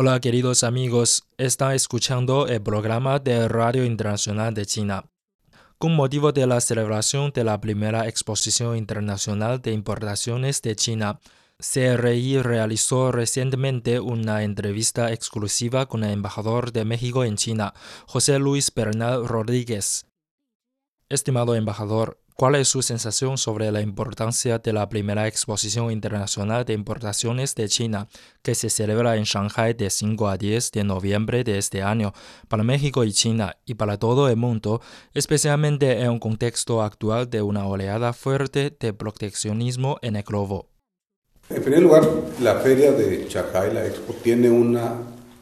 Hola 0.00 0.20
queridos 0.20 0.62
amigos, 0.62 1.24
están 1.38 1.72
escuchando 1.72 2.46
el 2.46 2.62
programa 2.62 3.18
de 3.18 3.48
Radio 3.48 3.84
Internacional 3.84 4.54
de 4.54 4.64
China. 4.64 5.10
Con 5.76 5.96
motivo 5.96 6.30
de 6.30 6.46
la 6.46 6.60
celebración 6.60 7.32
de 7.34 7.42
la 7.42 7.60
primera 7.60 8.06
exposición 8.06 8.76
internacional 8.76 9.60
de 9.60 9.72
importaciones 9.72 10.62
de 10.62 10.76
China, 10.76 11.18
CRI 11.58 12.40
realizó 12.40 13.10
recientemente 13.10 13.98
una 13.98 14.44
entrevista 14.44 15.12
exclusiva 15.12 15.86
con 15.86 16.04
el 16.04 16.12
embajador 16.12 16.70
de 16.70 16.84
México 16.84 17.24
en 17.24 17.34
China, 17.34 17.74
José 18.06 18.38
Luis 18.38 18.72
Bernal 18.72 19.26
Rodríguez. 19.26 20.06
Estimado 21.08 21.56
embajador, 21.56 22.20
¿Cuál 22.40 22.54
es 22.54 22.68
su 22.68 22.82
sensación 22.82 23.36
sobre 23.36 23.72
la 23.72 23.80
importancia 23.80 24.60
de 24.60 24.72
la 24.72 24.88
primera 24.88 25.26
exposición 25.26 25.90
internacional 25.90 26.64
de 26.64 26.72
importaciones 26.72 27.56
de 27.56 27.68
China, 27.68 28.06
que 28.42 28.54
se 28.54 28.70
celebra 28.70 29.16
en 29.16 29.24
Shanghai 29.24 29.74
de 29.74 29.90
5 29.90 30.28
a 30.28 30.36
10 30.36 30.70
de 30.70 30.84
noviembre 30.84 31.42
de 31.42 31.58
este 31.58 31.82
año, 31.82 32.12
para 32.46 32.62
México 32.62 33.02
y 33.02 33.12
China 33.12 33.56
y 33.66 33.74
para 33.74 33.98
todo 33.98 34.28
el 34.28 34.36
mundo, 34.36 34.80
especialmente 35.14 36.00
en 36.00 36.10
un 36.10 36.20
contexto 36.20 36.80
actual 36.80 37.28
de 37.28 37.42
una 37.42 37.66
oleada 37.66 38.12
fuerte 38.12 38.72
de 38.78 38.92
proteccionismo 38.92 39.98
en 40.00 40.14
el 40.14 40.22
globo? 40.22 40.68
En 41.50 41.60
primer 41.60 41.82
lugar, 41.82 42.08
la 42.40 42.60
feria 42.60 42.92
de 42.92 43.26
Shanghai, 43.28 43.74
la 43.74 43.84
Expo, 43.84 44.12
tiene 44.12 44.48
una, 44.48 44.94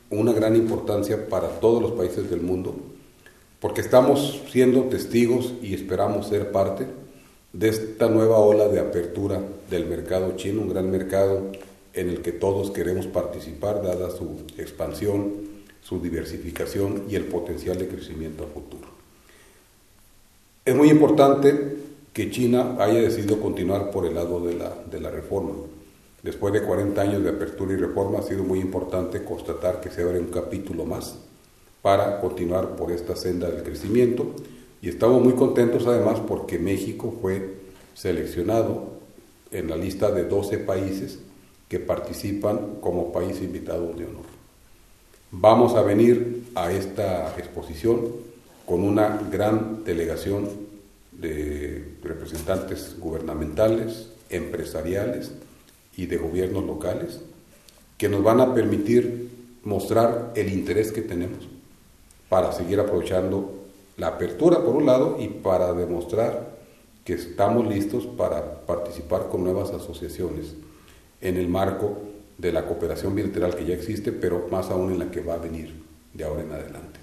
una 0.08 0.32
gran 0.32 0.56
importancia 0.56 1.28
para 1.28 1.60
todos 1.60 1.82
los 1.82 1.92
países 1.92 2.30
del 2.30 2.40
mundo 2.40 2.95
porque 3.66 3.80
estamos 3.80 4.42
siendo 4.52 4.82
testigos 4.82 5.54
y 5.60 5.74
esperamos 5.74 6.28
ser 6.28 6.52
parte 6.52 6.86
de 7.52 7.68
esta 7.68 8.08
nueva 8.08 8.38
ola 8.38 8.68
de 8.68 8.78
apertura 8.78 9.42
del 9.68 9.86
mercado 9.86 10.36
chino, 10.36 10.62
un 10.62 10.68
gran 10.68 10.88
mercado 10.88 11.50
en 11.92 12.08
el 12.08 12.22
que 12.22 12.30
todos 12.30 12.70
queremos 12.70 13.08
participar 13.08 13.82
dada 13.82 14.10
su 14.10 14.44
expansión, 14.56 15.32
su 15.82 16.00
diversificación 16.00 17.06
y 17.10 17.16
el 17.16 17.24
potencial 17.24 17.76
de 17.76 17.88
crecimiento 17.88 18.44
a 18.44 18.46
futuro. 18.46 18.86
Es 20.64 20.76
muy 20.76 20.88
importante 20.88 21.76
que 22.12 22.30
China 22.30 22.76
haya 22.78 23.00
decidido 23.00 23.40
continuar 23.40 23.90
por 23.90 24.06
el 24.06 24.14
lado 24.14 24.46
de 24.46 24.54
la, 24.54 24.76
de 24.88 25.00
la 25.00 25.10
reforma. 25.10 25.54
Después 26.22 26.52
de 26.52 26.62
40 26.62 27.02
años 27.02 27.24
de 27.24 27.30
apertura 27.30 27.72
y 27.72 27.76
reforma 27.78 28.20
ha 28.20 28.22
sido 28.22 28.44
muy 28.44 28.60
importante 28.60 29.24
constatar 29.24 29.80
que 29.80 29.90
se 29.90 30.02
abre 30.02 30.20
un 30.20 30.26
capítulo 30.26 30.84
más 30.84 31.18
para 31.86 32.18
continuar 32.18 32.74
por 32.74 32.90
esta 32.90 33.14
senda 33.14 33.48
del 33.48 33.62
crecimiento 33.62 34.34
y 34.82 34.88
estamos 34.88 35.22
muy 35.22 35.34
contentos 35.34 35.86
además 35.86 36.18
porque 36.18 36.58
México 36.58 37.16
fue 37.22 37.58
seleccionado 37.94 38.88
en 39.52 39.70
la 39.70 39.76
lista 39.76 40.10
de 40.10 40.24
12 40.24 40.58
países 40.58 41.20
que 41.68 41.78
participan 41.78 42.78
como 42.80 43.12
país 43.12 43.40
invitado 43.40 43.92
de 43.92 44.04
honor. 44.04 44.24
Vamos 45.30 45.76
a 45.76 45.82
venir 45.82 46.46
a 46.56 46.72
esta 46.72 47.38
exposición 47.38 48.00
con 48.66 48.82
una 48.82 49.20
gran 49.30 49.84
delegación 49.84 50.48
de 51.12 51.98
representantes 52.02 52.96
gubernamentales, 52.98 54.10
empresariales 54.28 55.30
y 55.96 56.06
de 56.06 56.16
gobiernos 56.16 56.64
locales 56.64 57.20
que 57.96 58.08
nos 58.08 58.24
van 58.24 58.40
a 58.40 58.52
permitir 58.54 59.28
mostrar 59.62 60.32
el 60.34 60.52
interés 60.52 60.90
que 60.90 61.02
tenemos 61.02 61.46
para 62.28 62.52
seguir 62.52 62.80
aprovechando 62.80 63.52
la 63.96 64.08
apertura 64.08 64.62
por 64.62 64.76
un 64.76 64.86
lado 64.86 65.16
y 65.18 65.28
para 65.28 65.72
demostrar 65.72 66.56
que 67.04 67.14
estamos 67.14 67.66
listos 67.66 68.06
para 68.06 68.66
participar 68.66 69.28
con 69.28 69.44
nuevas 69.44 69.70
asociaciones 69.70 70.54
en 71.20 71.36
el 71.36 71.48
marco 71.48 71.98
de 72.38 72.52
la 72.52 72.66
cooperación 72.66 73.14
bilateral 73.14 73.54
que 73.54 73.64
ya 73.64 73.74
existe, 73.74 74.12
pero 74.12 74.48
más 74.50 74.70
aún 74.70 74.92
en 74.92 74.98
la 74.98 75.10
que 75.10 75.20
va 75.20 75.34
a 75.34 75.38
venir 75.38 75.82
de 76.12 76.24
ahora 76.24 76.42
en 76.42 76.52
adelante. 76.52 77.00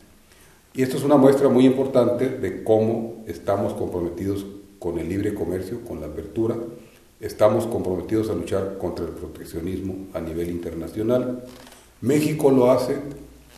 Y 0.74 0.82
esto 0.82 0.98
es 0.98 1.04
una 1.04 1.18
muestra 1.18 1.50
muy 1.50 1.66
importante 1.66 2.30
de 2.30 2.64
cómo 2.64 3.24
estamos 3.28 3.74
comprometidos 3.74 4.46
con 4.80 5.00
el 5.00 5.08
libre 5.08 5.34
comercio, 5.34 5.82
con 5.86 6.02
la 6.02 6.08
apertura, 6.08 6.56
estamos 7.22 7.66
comprometidos 7.66 8.30
a 8.30 8.34
luchar 8.34 8.78
contra 8.78 9.06
el 9.06 9.12
proteccionismo 9.12 10.08
a 10.14 10.20
nivel 10.20 10.50
internacional. 10.50 11.46
México 12.02 12.52
lo 12.52 12.70
hace 12.70 12.98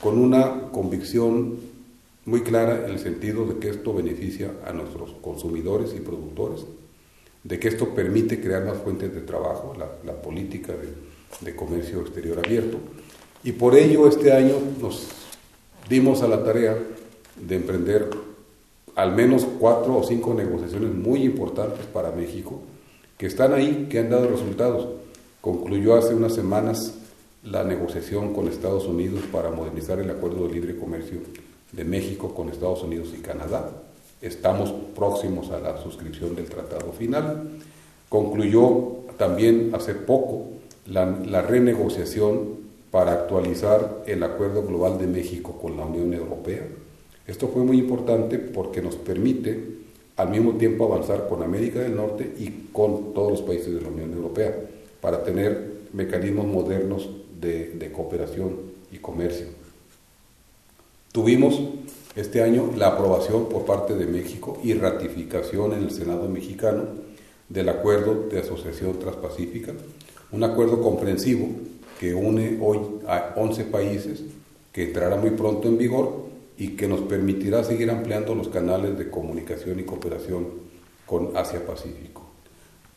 con 0.02 0.18
una 0.18 0.70
convicción 0.72 1.58
muy 2.26 2.42
clara 2.42 2.86
en 2.86 2.92
el 2.92 3.00
sentido 3.00 3.46
de 3.46 3.60
que 3.60 3.70
esto 3.70 3.94
beneficia 3.94 4.52
a 4.66 4.74
nuestros 4.74 5.12
consumidores 5.22 5.94
y 5.96 6.00
productores, 6.00 6.66
de 7.44 7.60
que 7.60 7.68
esto 7.68 7.90
permite 7.90 8.42
crear 8.42 8.66
más 8.66 8.78
fuentes 8.78 9.14
de 9.14 9.22
trabajo, 9.22 9.76
la, 9.78 10.14
política 10.22 10.74
de, 10.74 10.90
de, 11.42 11.56
comercio 11.56 12.02
exterior 12.02 12.40
abierto. 12.44 12.78
Y 13.44 13.52
por 13.52 13.76
ello 13.76 14.08
este 14.08 14.34
año 14.34 14.56
nos 14.82 15.08
dimos 15.88 16.24
a 16.24 16.28
la 16.28 16.44
tarea 16.44 16.76
de 17.36 17.56
emprender 17.56 18.10
al 18.96 19.14
menos 19.14 19.46
cuatro 19.60 19.98
o 19.98 20.04
cinco 20.04 20.34
negociaciones 20.34 20.94
muy 20.94 21.24
importantes 21.24 21.86
para 21.86 22.12
México, 22.12 22.62
que 23.18 23.28
están 23.28 23.54
ahí, 23.54 23.88
que 23.90 24.00
han 24.00 24.10
dado 24.10 24.30
resultados. 24.30 24.88
Concluyó 25.42 25.96
hace 25.96 26.16
unas 26.16 26.34
semanas 26.34 26.96
la 27.46 27.64
negociación 27.64 28.34
con 28.34 28.48
Estados 28.48 28.88
Unidos 28.88 29.22
para 29.32 29.52
modernizar 29.52 30.00
el 30.00 30.10
acuerdo 30.10 30.48
de 30.48 30.54
libre 30.54 30.76
comercio 30.76 31.20
de 31.72 31.86
México 31.86 32.34
con 32.34 32.50
Estados 32.50 32.84
Unidos 32.84 33.14
y 33.16 33.22
Canadá. 33.22 33.72
Estamos 34.22 34.74
próximos 34.96 35.52
a 35.52 35.60
la 35.60 35.78
suscripción 35.82 36.36
del 36.36 36.50
tratado 36.50 36.92
final. 36.92 37.60
Concluyó 38.10 39.04
también 39.18 39.72
hace 39.74 39.94
poco 39.94 40.48
la, 40.88 41.06
la 41.06 41.44
renegociación 41.44 42.66
para 42.90 43.14
actualizar 43.14 44.04
el 44.08 44.24
acuerdo 44.24 44.64
global 44.64 44.98
de 44.98 45.06
México 45.06 45.60
con 45.62 45.78
la 45.78 45.86
Unión 45.86 46.14
Europea. 46.14 46.64
Esto 47.28 47.48
fue 47.50 47.64
muy 47.64 47.78
importante 47.78 48.40
porque 48.40 48.82
nos 48.82 48.96
permite 48.96 49.76
al 50.18 50.30
mismo 50.30 50.54
tiempo 50.54 50.86
avanzar 50.86 51.28
con 51.28 51.44
América 51.44 51.80
del 51.80 51.96
Norte 51.96 52.34
y 52.40 52.70
con 52.72 53.14
todos 53.14 53.32
los 53.32 53.42
países 53.42 53.74
de 53.76 53.82
la 53.82 53.90
Unión 53.90 54.14
Europea 54.14 54.56
para 55.02 55.24
tener 55.24 55.76
mecanismos 55.94 56.46
modernos 56.46 57.10
de, 57.40 57.92
cooperación 57.94 58.58
y 58.92 58.98
comercio. 58.98 59.48
Tuvimos 61.12 61.62
este 62.16 62.42
año 62.42 62.72
la 62.76 62.88
aprobación 62.88 63.50
por 63.50 63.66
parte 63.66 63.96
de 63.96 64.06
México 64.06 64.60
y 64.64 64.74
ratificación 64.74 65.74
en 65.74 65.84
el 65.84 65.92
Senado 65.92 66.28
mexicano 66.30 66.84
del 67.50 67.70
Acuerdo 67.70 68.28
de 68.30 68.40
Asociación 68.40 69.00
Transpacífica, 69.00 69.74
un 70.32 70.44
acuerdo 70.44 70.82
comprensivo 70.82 71.48
que 72.00 72.14
une 72.14 72.58
hoy 72.62 72.80
a 73.08 73.34
11 73.36 73.66
países, 73.66 74.24
que 74.72 74.84
entrará 74.84 75.16
muy 75.16 75.32
pronto 75.32 75.68
en 75.68 75.78
vigor 75.78 76.26
y 76.58 76.70
que 76.70 76.88
nos 76.88 77.02
permitirá 77.02 77.64
seguir 77.64 77.90
ampliando 77.90 78.36
los 78.36 78.50
canales 78.50 78.98
de 78.98 79.10
comunicación 79.10 79.80
y 79.80 79.84
cooperación 79.84 80.48
con 81.06 81.38
Asia-Pacífico. 81.38 82.24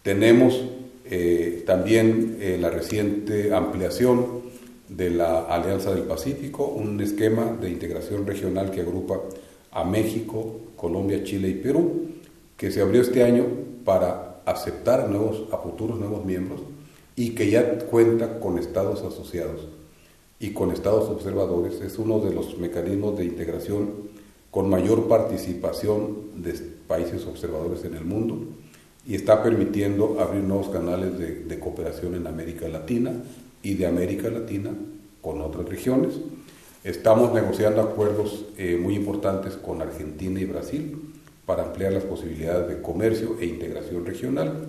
Tenemos 0.02 0.61
eh, 1.10 1.62
también 1.66 2.38
eh, 2.40 2.58
la 2.60 2.70
reciente 2.70 3.55
ampliación 3.55 4.43
de 4.88 5.10
la 5.10 5.40
Alianza 5.46 5.94
del 5.94 6.05
Pacífico, 6.05 6.66
un 6.66 7.00
esquema 7.00 7.56
de 7.60 7.70
integración 7.70 8.26
regional 8.26 8.70
que 8.70 8.81
agrupa 8.81 9.20
a 9.70 9.84
México, 9.84 10.60
Colombia, 10.76 11.25
Chile 11.25 11.49
y 11.49 11.55
Perú, 11.55 12.08
que 12.56 12.70
se 12.70 12.81
abrió 12.81 13.02
este 13.02 13.22
año 13.22 13.44
para 13.84 14.43
aceptar 14.44 15.08
nuevos, 15.08 15.44
a 15.52 15.58
futuros 15.58 15.99
nuevos 15.99 16.25
miembros 16.25 16.60
y 17.16 17.31
que 17.31 17.50
ya 17.50 17.78
cuenta 17.78 18.38
con 18.40 18.58
estados 18.58 19.02
asociados 19.02 19.69
y 20.40 20.52
con 20.52 20.72
estados 20.72 21.08
observadores. 21.08 21.81
Es 21.81 21.99
uno 21.99 22.20
de 22.20 22.32
los 22.34 22.58
mecanismos 22.58 23.16
de 23.19 23.25
integración 23.25 23.90
con 24.50 24.70
mayor 24.70 25.08
participación 25.08 26.43
de 26.43 26.52
países 26.87 27.26
observadores 27.26 27.84
en 27.84 27.94
el 27.94 28.05
mundo 28.05 28.46
y 29.08 29.14
está 29.14 29.43
permitiendo 29.43 30.19
abrir 30.20 30.44
nuevos 30.44 30.69
canales 30.69 31.19
de, 31.19 31.44
de 31.44 31.58
cooperación 31.58 32.14
en 32.14 32.26
América 32.26 32.69
Latina 32.69 33.14
y 33.62 33.75
de 33.75 33.87
América 33.87 34.28
Latina 34.28 34.70
con 35.22 35.40
otras 35.40 35.66
regiones. 35.66 36.12
Estamos 36.84 37.32
negociando 37.32 37.81
acuerdos 37.81 38.44
eh, 38.58 38.78
muy 38.81 38.94
importantes 38.94 39.55
con 39.55 39.81
Argentina 39.81 40.38
y 40.38 40.44
Brasil 40.44 40.96
para 41.46 41.64
ampliar 41.64 41.94
las 41.94 42.05
posibilidades 42.05 42.69
de 42.69 42.82
comercio 42.82 43.38
e 43.40 43.46
integración 43.46 44.05
regional. 44.05 44.69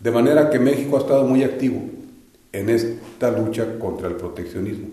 De 0.00 0.10
manera 0.10 0.50
que 0.50 0.58
México 0.58 0.96
ha 0.96 1.00
estado 1.00 1.24
muy 1.24 1.44
activo 1.44 1.80
en 2.52 2.70
esta 2.70 3.30
lucha 3.30 3.78
contra 3.78 4.08
el 4.08 4.16
proteccionismo. 4.16 4.88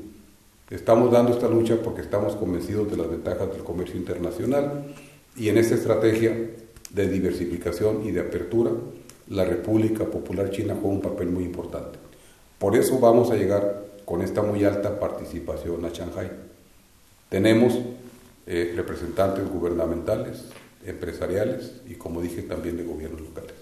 Estamos 0.69 1.11
dando 1.11 1.31
esta 1.31 1.49
lucha 1.49 1.77
porque 1.83 2.01
estamos 2.01 2.35
convencidos 2.35 2.91
de 2.91 2.97
las 2.97 3.09
ventajas 3.09 3.51
del 3.51 3.63
comercio 3.63 3.97
internacional 3.97 4.85
y 5.35 5.49
en 5.49 5.57
esta 5.57 5.73
estrategia 5.73 6.35
de 6.93 7.09
diversificación 7.09 8.05
y 8.05 8.11
de 8.11 8.21
apertura, 8.21 8.71
la 9.27 9.43
República 9.43 10.05
Popular 10.05 10.49
China 10.51 10.75
juega 10.79 10.95
un 10.95 11.01
papel 11.01 11.29
muy 11.29 11.43
importante. 11.43 11.99
Por 12.59 12.75
eso 12.75 12.99
vamos 12.99 13.31
a 13.31 13.35
llegar 13.35 13.83
con 14.05 14.21
esta 14.21 14.41
muy 14.41 14.63
alta 14.63 14.99
participación 14.99 15.83
a 15.85 15.89
Shanghai. 15.89 16.29
Tenemos 17.29 17.79
eh, 18.45 18.73
representantes 18.75 19.47
gubernamentales, 19.49 20.45
empresariales 20.85 21.81
y, 21.87 21.95
como 21.95 22.21
dije, 22.21 22.43
también 22.43 22.77
de 22.77 22.83
gobiernos 22.83 23.21
locales. 23.21 23.53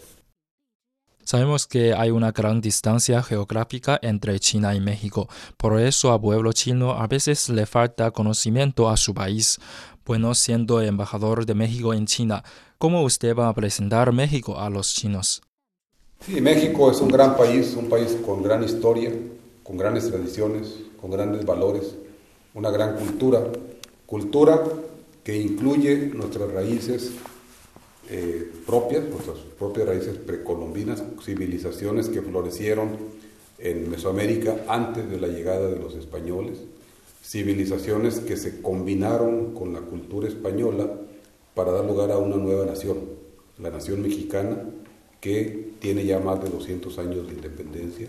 Sabemos 1.23 1.67
que 1.67 1.93
hay 1.93 2.09
una 2.09 2.31
gran 2.31 2.59
distancia 2.59 3.23
geográfica 3.23 3.97
entre 4.01 4.39
China 4.39 4.75
y 4.75 4.81
México, 4.81 5.29
por 5.55 5.79
eso 5.79 6.11
al 6.11 6.19
pueblo 6.19 6.51
chino 6.51 6.91
a 6.91 7.07
veces 7.07 7.47
le 7.47 7.65
falta 7.65 8.11
conocimiento 8.11 8.89
a 8.89 8.97
su 8.97 9.13
país. 9.13 9.59
Bueno, 10.05 10.33
siendo 10.33 10.81
embajador 10.81 11.45
de 11.45 11.53
México 11.53 11.93
en 11.93 12.07
China, 12.07 12.43
¿cómo 12.79 13.03
usted 13.03 13.35
va 13.35 13.49
a 13.49 13.53
presentar 13.53 14.11
México 14.11 14.59
a 14.59 14.69
los 14.69 14.95
chinos? 14.95 15.43
Sí, 16.25 16.41
México 16.41 16.89
es 16.89 16.99
un 17.01 17.09
gran 17.09 17.37
país, 17.37 17.75
un 17.75 17.87
país 17.87 18.17
con 18.25 18.41
gran 18.41 18.63
historia, 18.63 19.11
con 19.63 19.77
grandes 19.77 20.09
tradiciones, 20.09 20.75
con 20.99 21.11
grandes 21.11 21.45
valores, 21.45 21.95
una 22.53 22.71
gran 22.71 22.95
cultura, 22.95 23.43
cultura 24.05 24.63
que 25.23 25.37
incluye 25.37 26.11
nuestras 26.13 26.51
raíces 26.51 27.11
eh, 28.09 28.51
propias, 28.65 29.03
nuestras 29.03 29.37
propias 29.57 29.87
raíces 29.87 30.17
precolombinas, 30.17 31.03
civilizaciones 31.23 32.09
que 32.09 32.21
florecieron 32.21 32.97
en 33.59 33.89
Mesoamérica 33.89 34.57
antes 34.67 35.09
de 35.09 35.19
la 35.19 35.27
llegada 35.27 35.67
de 35.69 35.77
los 35.77 35.95
españoles, 35.95 36.57
civilizaciones 37.23 38.19
que 38.19 38.35
se 38.35 38.61
combinaron 38.61 39.53
con 39.53 39.73
la 39.73 39.81
cultura 39.81 40.27
española 40.27 40.89
para 41.53 41.71
dar 41.71 41.85
lugar 41.85 42.11
a 42.11 42.17
una 42.17 42.37
nueva 42.37 42.65
nación, 42.65 42.97
la 43.59 43.69
nación 43.69 44.01
mexicana, 44.01 44.57
que 45.19 45.73
tiene 45.79 46.05
ya 46.05 46.19
más 46.19 46.41
de 46.43 46.49
200 46.49 46.97
años 46.97 47.27
de 47.27 47.33
independencia, 47.33 48.07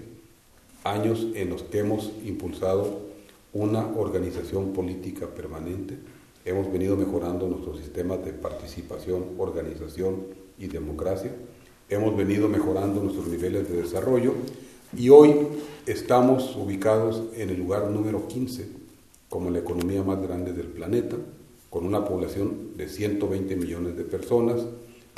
años 0.84 1.26
en 1.34 1.50
los 1.50 1.62
que 1.62 1.80
hemos 1.80 2.10
impulsado 2.24 3.12
una 3.52 3.86
organización 3.86 4.72
política 4.72 5.26
permanente, 5.26 5.98
hemos 6.46 6.72
venido 6.72 6.96
mejorando 6.96 7.46
nuestros 7.46 7.78
sistemas 7.78 8.24
de 8.24 8.32
participación, 8.32 9.24
organización 9.36 10.24
y 10.58 10.68
democracia, 10.68 11.32
hemos 11.90 12.16
venido 12.16 12.48
mejorando 12.48 13.02
nuestros 13.02 13.28
niveles 13.28 13.68
de 13.68 13.82
desarrollo 13.82 14.32
y 14.96 15.10
hoy 15.10 15.34
estamos 15.84 16.56
ubicados 16.56 17.24
en 17.36 17.50
el 17.50 17.58
lugar 17.58 17.90
número 17.90 18.26
15 18.26 18.81
como 19.32 19.48
la 19.48 19.60
economía 19.60 20.02
más 20.02 20.20
grande 20.20 20.52
del 20.52 20.66
planeta, 20.66 21.16
con 21.70 21.86
una 21.86 22.04
población 22.04 22.76
de 22.76 22.86
120 22.86 23.56
millones 23.56 23.96
de 23.96 24.04
personas, 24.04 24.60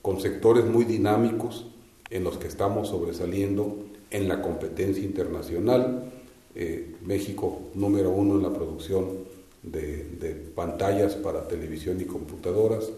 con 0.02 0.20
sectores 0.20 0.66
muy 0.66 0.84
dinámicos 0.84 1.66
en 2.10 2.22
los 2.22 2.38
que 2.38 2.46
estamos 2.46 2.90
sobresaliendo 2.90 3.76
en 4.12 4.28
la 4.28 4.40
competencia 4.40 5.02
internacional. 5.02 6.12
Eh, 6.54 6.94
México 7.04 7.62
número 7.74 8.10
uno 8.10 8.36
en 8.36 8.44
la 8.44 8.52
producción 8.52 9.24
de, 9.64 10.46
pantallas 10.54 11.16
para 11.16 11.48
televisión 11.48 12.00
y 12.00 12.04
computadoras, 12.04 12.88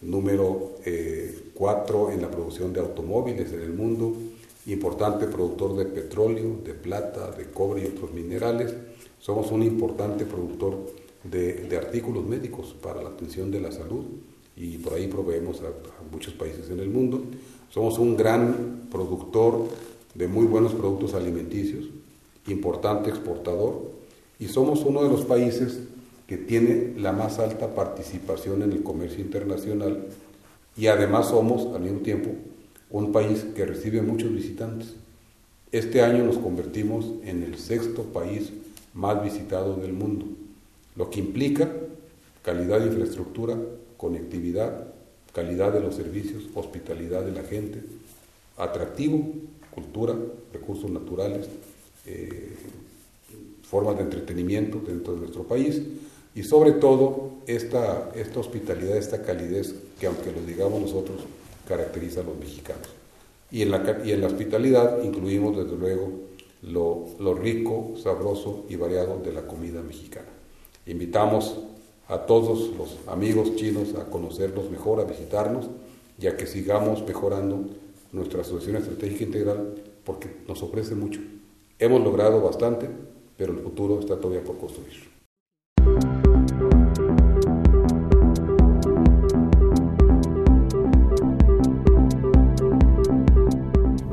número 0.00 0.76
eh, 0.84 1.50
cuatro 1.52 2.12
en 2.12 2.22
la 2.22 2.30
producción 2.30 2.72
de 2.72 2.78
automóviles 2.78 3.52
en 3.52 3.62
el 3.62 3.72
mundo, 3.72 4.14
importante 4.66 5.26
productor 5.26 5.76
de 5.76 5.86
petróleo, 5.86 6.60
de 6.64 6.74
plata, 6.74 7.32
de 7.32 7.46
cobre 7.46 7.82
y 7.82 7.86
otros 7.86 8.12
minerales. 8.12 8.72
Somos 9.20 9.52
un 9.52 9.62
importante 9.62 10.24
productor 10.24 10.78
de, 11.24 11.52
de 11.68 11.76
artículos 11.76 12.26
médicos 12.26 12.74
para 12.82 13.02
la 13.02 13.10
atención 13.10 13.50
de 13.50 13.60
la 13.60 13.70
salud 13.70 14.04
y 14.56 14.78
por 14.78 14.94
ahí 14.94 15.06
proveemos 15.06 15.60
a 15.60 15.70
muchos 16.10 16.34
países 16.34 16.70
en 16.70 16.80
el 16.80 16.88
mundo. 16.88 17.22
Somos 17.70 17.98
un 17.98 18.16
gran 18.16 18.88
productor 18.90 19.68
de 20.14 20.26
muy 20.26 20.46
buenos 20.46 20.72
productos 20.72 21.14
alimenticios, 21.14 21.86
importante 22.48 23.10
exportador, 23.10 23.90
y 24.38 24.48
somos 24.48 24.84
uno 24.84 25.02
de 25.02 25.10
los 25.10 25.24
países 25.24 25.80
que 26.26 26.36
tiene 26.36 26.94
la 26.96 27.12
más 27.12 27.38
alta 27.38 27.74
participación 27.74 28.62
en 28.62 28.72
el 28.72 28.82
comercio 28.82 29.20
internacional 29.20 30.06
y 30.76 30.86
además 30.86 31.28
somos 31.28 31.74
al 31.74 31.82
mismo 31.82 32.00
tiempo 32.00 32.30
un 32.90 33.12
país 33.12 33.44
que 33.54 33.66
recibe 33.66 34.00
muchos 34.00 34.32
visitantes. 34.32 34.94
Este 35.72 36.02
año 36.02 36.24
nos 36.24 36.38
convertimos 36.38 37.06
en 37.24 37.42
el 37.42 37.58
sexto 37.58 38.04
país 38.04 38.52
más 38.94 39.22
visitado 39.22 39.76
del 39.76 39.92
mundo, 39.92 40.26
lo 40.96 41.10
que 41.10 41.20
implica 41.20 41.70
calidad 42.42 42.80
de 42.80 42.86
infraestructura, 42.86 43.56
conectividad, 43.96 44.88
calidad 45.32 45.72
de 45.72 45.80
los 45.80 45.94
servicios, 45.94 46.44
hospitalidad 46.54 47.22
de 47.22 47.32
la 47.32 47.42
gente, 47.42 47.82
atractivo, 48.56 49.24
cultura, 49.70 50.14
recursos 50.52 50.90
naturales, 50.90 51.48
eh, 52.06 52.56
formas 53.62 53.96
de 53.96 54.02
entretenimiento 54.02 54.80
dentro 54.84 55.14
de 55.14 55.20
nuestro 55.20 55.44
país 55.44 55.80
y 56.34 56.42
sobre 56.42 56.72
todo 56.72 57.32
esta, 57.46 58.10
esta 58.14 58.40
hospitalidad, 58.40 58.96
esta 58.96 59.22
calidez 59.22 59.74
que 59.98 60.06
aunque 60.06 60.32
lo 60.32 60.42
digamos 60.42 60.80
nosotros, 60.80 61.20
caracteriza 61.68 62.20
a 62.20 62.24
los 62.24 62.36
mexicanos. 62.36 62.88
Y 63.50 63.62
en 63.62 63.70
la, 63.70 64.00
y 64.04 64.12
en 64.12 64.20
la 64.20 64.28
hospitalidad 64.28 65.02
incluimos 65.02 65.56
desde 65.56 65.76
luego 65.76 66.10
lo, 66.62 67.34
rico, 67.34 67.94
sabroso 68.02 68.64
y 68.68 68.76
variado 68.76 69.18
de 69.18 69.32
la 69.32 69.46
comida 69.46 69.82
mexicana. 69.82 70.28
Invitamos 70.86 71.58
a 72.08 72.26
todos 72.26 72.70
los 72.76 72.98
amigos 73.06 73.56
chinos 73.56 73.94
a 73.94 74.10
conocerlos 74.10 74.70
mejor, 74.70 75.00
a 75.00 75.04
visitarnos 75.04 75.68
y 76.20 76.26
a 76.26 76.36
que 76.36 76.46
sigamos 76.46 77.06
mejorando 77.06 77.66
nuestra 78.12 78.40
asociación 78.40 78.76
estratégica 78.76 79.24
integral 79.24 79.74
porque 80.04 80.28
nos 80.48 80.62
ofrece 80.62 80.94
mucho. 80.94 81.20
Hemos 81.78 82.02
logrado 82.02 82.40
bastante, 82.40 82.88
pero 83.36 83.52
el 83.52 83.60
futuro 83.60 84.00
está 84.00 84.18
todavía 84.18 84.44
por 84.44 84.58
construir. 84.58 85.19